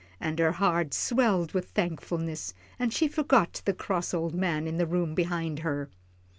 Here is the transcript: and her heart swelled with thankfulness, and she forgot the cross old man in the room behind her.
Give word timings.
and 0.19 0.39
her 0.39 0.53
heart 0.53 0.95
swelled 0.95 1.51
with 1.53 1.69
thankfulness, 1.69 2.55
and 2.79 2.91
she 2.91 3.07
forgot 3.07 3.61
the 3.65 3.71
cross 3.73 4.15
old 4.15 4.33
man 4.33 4.65
in 4.65 4.77
the 4.79 4.87
room 4.87 5.13
behind 5.13 5.59
her. 5.59 5.91